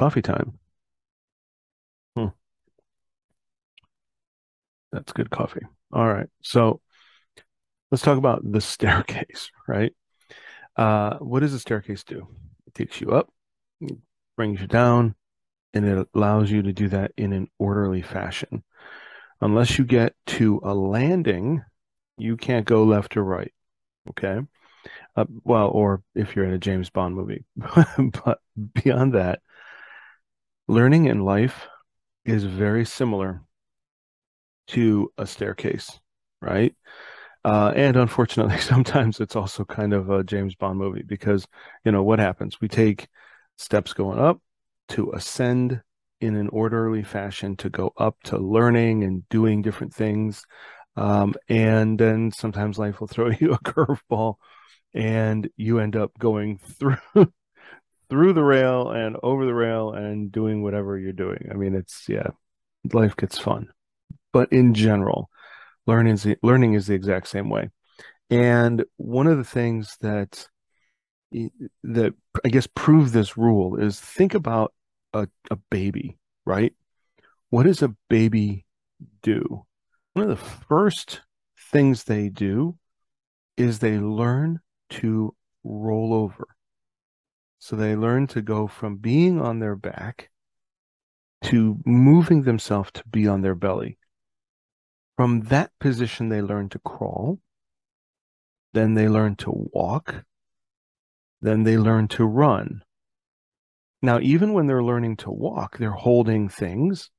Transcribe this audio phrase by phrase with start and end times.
[0.00, 0.58] Coffee time.
[2.16, 2.30] Hmm,
[4.92, 5.62] that's good coffee.
[5.92, 6.28] All right.
[6.42, 6.80] So
[7.90, 9.92] let's talk about the staircase, right?
[10.76, 12.28] Uh, what does the staircase do?
[12.66, 13.30] It takes you up,
[14.36, 15.14] brings you down,
[15.74, 18.64] and it allows you to do that in an orderly fashion.
[19.40, 21.64] Unless you get to a landing,
[22.18, 23.52] you can't go left or right.
[24.10, 24.40] Okay.
[25.16, 27.44] Uh, well, or if you're in a James Bond movie.
[28.24, 28.40] But
[28.74, 29.40] beyond that,
[30.70, 31.66] learning in life
[32.24, 33.42] is very similar
[34.68, 35.98] to a staircase,
[36.40, 36.74] right?
[37.44, 41.46] Uh, and unfortunately, sometimes it's also kind of a James Bond movie because,
[41.84, 42.60] you know, what happens?
[42.60, 43.08] We take
[43.58, 44.40] steps going up
[44.90, 45.82] to ascend
[46.20, 50.44] in an orderly fashion to go up to learning and doing different things.
[50.96, 54.36] Um, and then sometimes life will throw you a curveball
[54.94, 57.32] and you end up going through
[58.10, 61.48] through the rail and over the rail and doing whatever you're doing.
[61.50, 62.28] I mean, it's yeah,
[62.92, 63.68] life gets fun.
[64.32, 65.30] But in general,
[65.86, 67.70] learning is the, learning is the exact same way.
[68.28, 70.46] And one of the things that
[71.84, 74.72] that I guess prove this rule is think about
[75.12, 76.74] a, a baby, right?
[77.50, 78.66] What does a baby
[79.22, 79.64] do?
[80.14, 81.20] One of the first
[81.70, 82.76] things they do
[83.56, 86.48] is they learn to roll over.
[87.60, 90.30] So they learn to go from being on their back
[91.44, 93.98] to moving themselves to be on their belly.
[95.16, 97.38] From that position, they learn to crawl.
[98.72, 100.24] Then they learn to walk.
[101.42, 102.82] Then they learn to run.
[104.00, 107.10] Now, even when they're learning to walk, they're holding things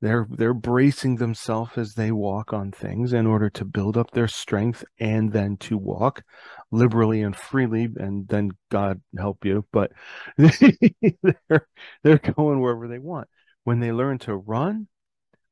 [0.00, 4.28] they're they're bracing themselves as they walk on things in order to build up their
[4.28, 6.22] strength and then to walk
[6.70, 9.92] liberally and freely and then God help you but
[10.36, 11.66] they're
[12.02, 13.28] they're going wherever they want.
[13.64, 14.88] When they learn to run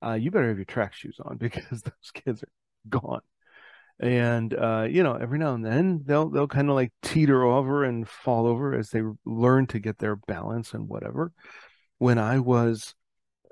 [0.05, 2.49] uh, you better have your track shoes on because those kids are
[2.89, 3.21] gone.
[4.01, 7.83] And uh, you know every now and then they'll they'll kind of like teeter over
[7.83, 11.33] and fall over as they learn to get their balance and whatever.
[11.99, 12.95] When I was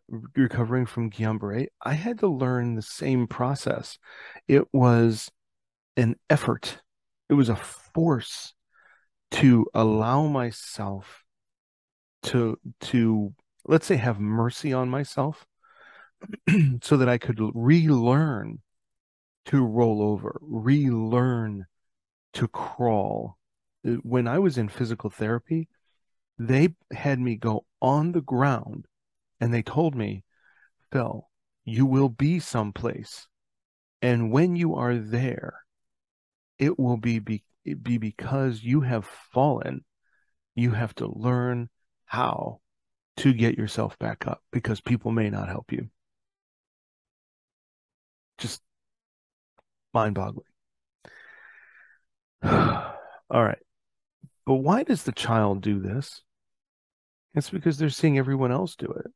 [0.09, 3.99] recovering from Guillain-Barré, I had to learn the same process.
[4.49, 5.31] It was
[5.97, 6.81] an effort.
[7.28, 8.55] It was a force
[9.33, 11.25] to allow myself
[12.22, 13.34] to to
[13.67, 15.47] let's say have mercy on myself
[16.83, 18.61] so that I could relearn
[19.47, 21.67] to roll over, relearn
[22.34, 23.37] to crawl.
[24.03, 25.69] When I was in physical therapy,
[26.38, 28.87] they had me go on the ground
[29.41, 30.24] and they told me,
[30.92, 31.28] Phil,
[31.64, 33.26] you will be someplace.
[34.02, 35.64] And when you are there,
[36.58, 39.84] it will be, be, be because you have fallen.
[40.54, 41.69] You have to learn
[42.06, 42.60] how
[43.19, 45.88] to get yourself back up because people may not help you.
[48.38, 48.62] Just
[49.92, 50.44] mind boggling.
[52.42, 53.58] All right.
[54.44, 56.22] But why does the child do this?
[57.34, 59.12] It's because they're seeing everyone else do it.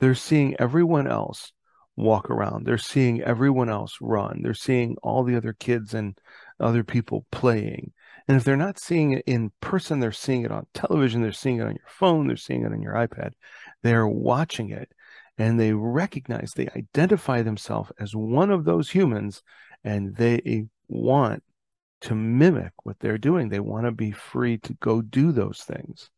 [0.00, 1.52] They're seeing everyone else
[1.96, 2.64] walk around.
[2.64, 4.40] They're seeing everyone else run.
[4.42, 6.16] They're seeing all the other kids and
[6.60, 7.92] other people playing.
[8.28, 11.58] And if they're not seeing it in person, they're seeing it on television, they're seeing
[11.58, 13.32] it on your phone, they're seeing it on your iPad.
[13.82, 14.92] They're watching it
[15.38, 19.42] and they recognize, they identify themselves as one of those humans
[19.82, 21.42] and they want
[22.02, 23.48] to mimic what they're doing.
[23.48, 26.10] They want to be free to go do those things.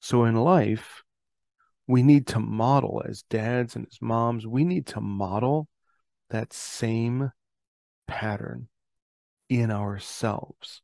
[0.00, 1.03] So in life,
[1.86, 5.68] we need to model as dads and as moms, we need to model
[6.30, 7.32] that same
[8.06, 8.68] pattern
[9.48, 10.82] in ourselves.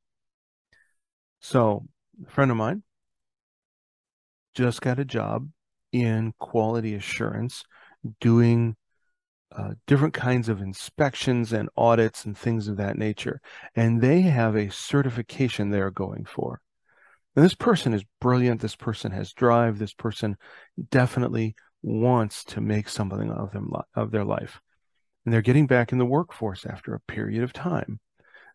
[1.40, 1.86] So,
[2.26, 2.82] a friend of mine
[4.54, 5.48] just got a job
[5.92, 7.64] in quality assurance
[8.20, 8.76] doing
[9.56, 13.40] uh, different kinds of inspections and audits and things of that nature.
[13.74, 16.60] And they have a certification they're going for.
[17.36, 18.60] And this person is brilliant.
[18.60, 19.78] This person has drive.
[19.78, 20.36] This person
[20.90, 24.60] definitely wants to make something of them of their life.
[25.24, 28.00] And they're getting back in the workforce after a period of time.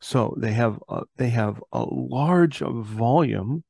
[0.01, 3.63] So they have a, they have a large volume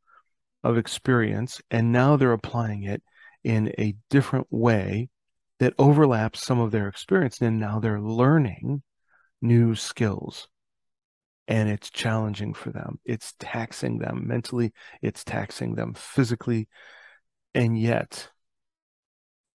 [0.63, 3.03] of experience, and now they're applying it
[3.43, 5.09] in a different way
[5.59, 7.39] that overlaps some of their experience.
[7.39, 8.81] And now they're learning
[9.41, 10.47] new skills
[11.47, 12.99] and it's challenging for them.
[13.05, 16.67] It's taxing them mentally, it's taxing them physically,
[17.53, 18.29] and yet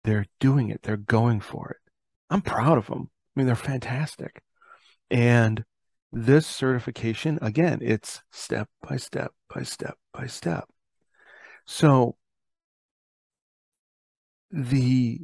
[0.03, 0.81] they're doing it.
[0.83, 1.91] They're going for it.
[2.29, 3.09] I'm proud of them.
[3.11, 4.41] I mean, they're fantastic.
[5.09, 5.63] And
[6.11, 10.67] this certification, again, it's step by step by step by step.
[11.65, 12.15] So
[14.51, 15.21] the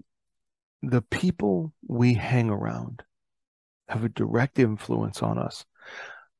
[0.82, 3.04] the people we hang around
[3.88, 5.66] have a direct influence on us.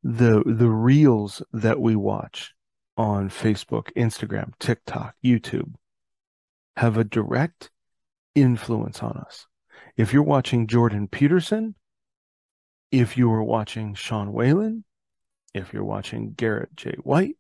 [0.08, 2.54] The the reels that we watch
[2.96, 5.74] on Facebook, Instagram, TikTok, YouTube
[6.78, 7.72] have a direct
[8.36, 9.48] influence on us.
[9.98, 11.74] If you're watching Jordan Peterson,
[12.92, 14.84] if you are watching Sean Whalen,
[15.56, 16.98] if you're watching Garrett J.
[17.02, 17.38] White,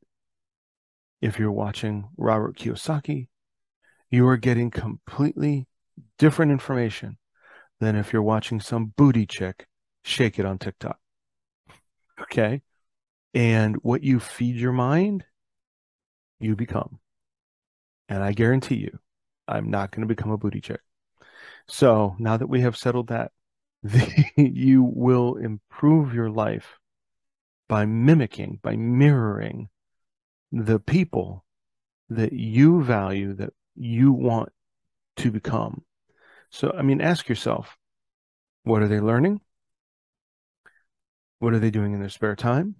[1.21, 3.27] if you're watching Robert Kiyosaki,
[4.09, 5.67] you are getting completely
[6.17, 7.19] different information
[7.79, 9.67] than if you're watching some booty chick
[10.03, 10.97] shake it on TikTok.
[12.21, 12.62] Okay.
[13.33, 15.25] And what you feed your mind,
[16.39, 17.00] you become.
[18.07, 19.00] And I guarantee you,
[19.47, 20.81] I'm not going to become a booty chick.
[21.67, 23.31] So now that we have settled that,
[23.83, 26.79] the, you will improve your life
[27.67, 29.69] by mimicking, by mirroring
[30.51, 31.45] the people
[32.09, 34.50] that you value, that you want
[35.17, 35.83] to become.
[36.51, 37.75] So, I mean, ask yourself
[38.63, 39.41] what are they learning?
[41.40, 42.76] What are they doing in their spare time?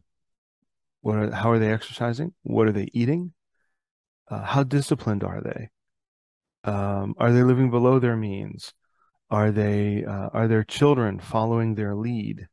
[1.02, 2.34] What are, how are they exercising?
[2.44, 3.34] What are they eating?
[4.30, 5.69] Uh, how disciplined are they?
[6.63, 8.74] Um, are they living below their means?
[9.30, 12.48] Are they uh, are their children following their lead?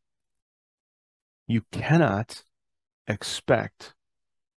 [1.46, 2.44] You cannot
[3.06, 3.94] expect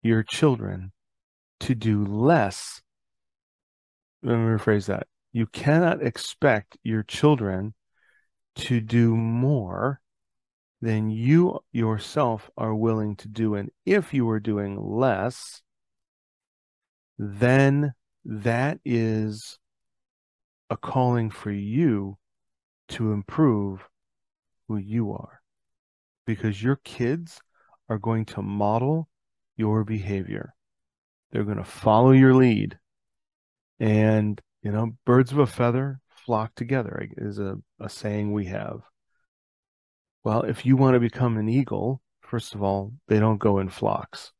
[0.01, 0.91] your children
[1.61, 2.81] to do less.
[4.23, 5.07] Let me rephrase that.
[5.31, 7.73] You cannot expect your children
[8.55, 9.99] to do more
[10.85, 13.55] than you yourself are willing to do.
[13.55, 15.63] And if you are doing less,
[17.17, 19.57] then that is
[20.69, 22.19] a calling for you
[22.89, 23.89] to improve
[24.67, 25.41] who you are
[26.27, 27.41] because your kids
[27.89, 29.09] are going to model
[29.57, 30.53] your behavior.
[31.31, 32.77] They're going to follow your lead.
[33.79, 38.81] And, you know, birds of a feather flock together is a, a saying we have.
[40.25, 43.69] Well, if you want to become an eagle, first of all, they don't go in
[43.69, 44.33] flocks.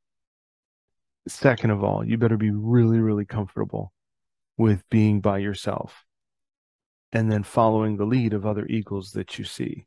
[1.28, 3.94] Second of all, you better be really, really comfortable
[4.58, 6.04] with being by yourself
[7.12, 9.86] and then following the lead of other eagles that you see.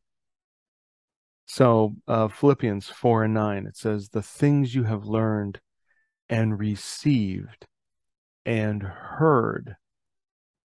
[1.47, 5.59] So, uh, Philippians 4 and 9, it says, The things you have learned
[6.29, 7.67] and received
[8.47, 9.75] and heard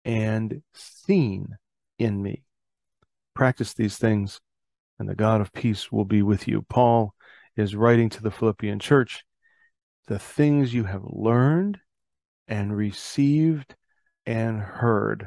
[0.05, 1.59] and seen
[2.01, 2.43] in me.
[3.35, 4.41] Practice these things,
[5.03, 6.63] and the God of peace will be with you.
[6.63, 7.13] Paul
[7.57, 9.25] is writing to the Philippian church
[10.07, 11.81] the things you have learned
[12.47, 13.75] and received
[14.27, 15.27] and heard.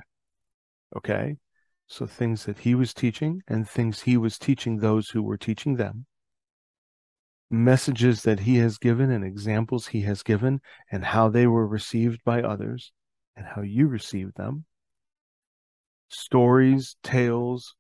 [0.95, 1.35] Okay?
[1.87, 5.75] So things that he was teaching and things he was teaching those who were teaching
[5.75, 6.05] them.
[7.51, 12.23] Messages that he has given and examples he has given and how they were received
[12.23, 12.93] by others
[13.35, 14.63] and how you received them.
[16.07, 17.75] Stories, tales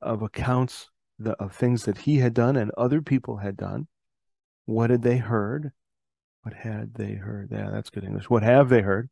[0.00, 0.90] of accounts
[1.24, 3.88] of things that he had done and other people had done.
[4.66, 5.72] What had they heard?
[6.42, 7.48] What had they heard?
[7.50, 8.30] Yeah, that's good English.
[8.30, 9.10] What have they heard?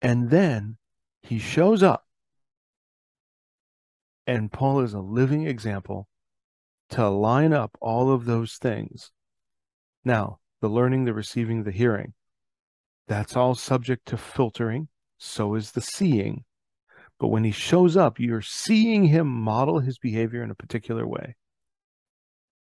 [0.00, 0.76] And then
[1.22, 2.06] he shows up.
[4.26, 6.08] And Paul is a living example
[6.90, 9.12] to line up all of those things.
[10.04, 12.14] Now, the learning, the receiving, the hearing,
[13.06, 14.88] that's all subject to filtering.
[15.18, 16.44] So is the seeing.
[17.18, 21.36] But when he shows up, you're seeing him model his behavior in a particular way.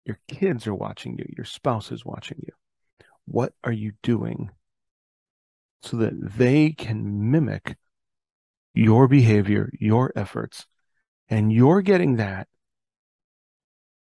[0.06, 2.54] Your kids are watching you, your spouse is watching you.
[3.26, 4.52] What are you doing
[5.82, 7.78] so that they can mimic
[8.74, 10.68] your behavior, your efforts,
[11.28, 12.48] and you're getting that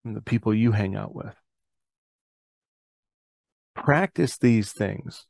[0.01, 1.35] from the people you hang out with?
[3.75, 5.25] Practice these things,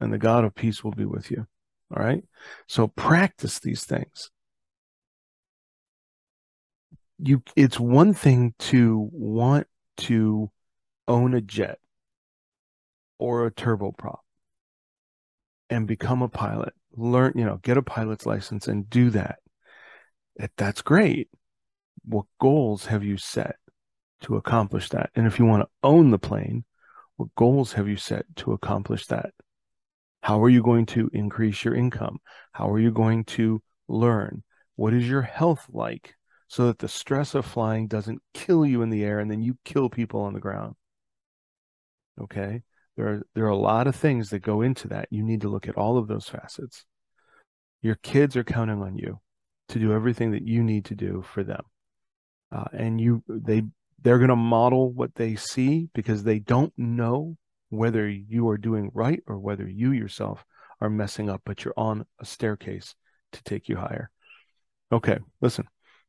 [0.00, 1.46] and the God of peace will be with you.
[1.94, 2.24] All right.
[2.68, 4.30] So practice these things.
[7.24, 10.50] You, it's one thing to want to
[11.06, 11.78] own a jet
[13.18, 14.18] or a turboprop
[15.70, 19.38] and become a pilot, learn, you know, get a pilot's license and do that.
[20.56, 21.28] That's great.
[22.04, 23.56] What goals have you set
[24.22, 25.10] to accomplish that?
[25.14, 26.64] And if you want to own the plane,
[27.16, 29.30] what goals have you set to accomplish that?
[30.22, 32.18] How are you going to increase your income?
[32.50, 34.42] How are you going to learn?
[34.74, 36.16] What is your health like
[36.52, 39.56] so that the stress of flying doesn't kill you in the air and then you
[39.64, 40.74] kill people on the ground?
[42.20, 42.60] Okay.
[42.94, 45.08] There are, there are a lot of things that go into that.
[45.10, 46.84] You need to look at all of those facets.
[47.80, 49.18] Your kids are counting on you
[49.70, 51.62] to do everything that you need to do for them.
[52.54, 53.62] Uh, and you, they,
[54.02, 57.38] they're going to model what they see because they don't know
[57.70, 60.44] whether you are doing right or whether you yourself
[60.82, 62.94] are messing up, but you're on a staircase
[63.32, 64.10] to take you higher.
[64.92, 65.64] Okay, listen,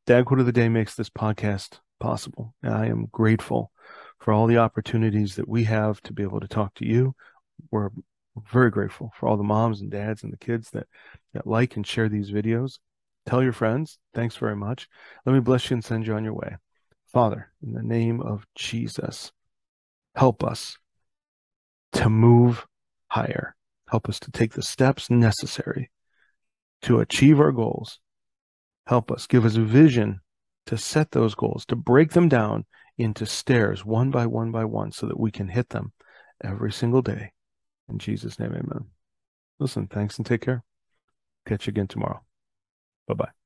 [0.05, 2.53] Dad Quote of the Day makes this podcast possible.
[2.62, 3.72] And I am grateful
[4.19, 7.15] for all the opportunities that we have to be able to talk to you.
[7.72, 7.89] We're
[8.51, 10.88] very grateful for all the moms and dads and the kids that,
[11.33, 12.79] that like and share these videos.
[13.25, 13.98] Tell your friends.
[14.13, 14.89] Thanks very much.
[15.25, 16.57] Let me bless you and send you on your way.
[17.13, 19.31] Father, in the name of Jesus,
[20.15, 20.77] help us
[21.93, 22.65] to move
[23.07, 23.55] higher.
[23.89, 25.91] Help us to take the steps necessary
[26.81, 28.00] to achieve our goals.
[28.87, 30.19] Help us, give us a vision
[30.65, 32.65] to set those goals, to break them down
[32.97, 35.93] into stairs one by one by one so that we can hit them
[36.43, 37.31] every single day.
[37.89, 38.85] In Jesus' name, amen.
[39.59, 40.63] Listen, thanks and take care.
[41.45, 42.23] Catch you again tomorrow.
[43.07, 43.42] Bye bye.